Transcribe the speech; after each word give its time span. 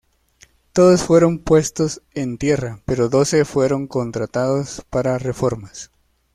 Todos 0.73 1.03
fueron 1.03 1.37
puestos 1.37 2.01
en 2.15 2.39
tierra, 2.39 2.79
pero 2.85 3.07
doce 3.07 3.45
fueron 3.45 3.85
contratados 3.85 4.83
para 4.89 5.19
reformas. 5.19 5.91